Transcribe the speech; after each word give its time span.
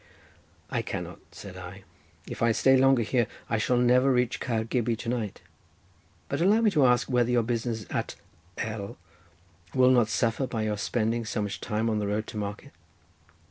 "I 0.71 0.81
cannot," 0.81 1.19
said 1.31 1.55
I, 1.57 1.83
"if 2.25 2.41
I 2.41 2.53
stay 2.53 2.75
longer 2.75 3.03
here 3.03 3.27
I 3.47 3.59
shall 3.59 3.77
never 3.77 4.11
reach 4.11 4.39
Caer 4.39 4.63
Gybi 4.63 4.95
to 4.97 5.09
night. 5.09 5.41
But 6.27 6.41
allow 6.41 6.59
me 6.61 6.71
to 6.71 6.87
ask 6.87 7.07
whether 7.07 7.29
your 7.29 7.43
business 7.43 7.85
at 7.91 8.15
L— 8.57 8.97
will 9.75 9.91
not 9.91 10.09
suffer 10.09 10.47
by 10.47 10.63
your 10.63 10.79
spending 10.79 11.23
so 11.23 11.43
much 11.43 11.61
time 11.61 11.87
on 11.87 11.99
the 11.99 12.07
road 12.07 12.25
to 12.33 12.37
market?" 12.37 12.71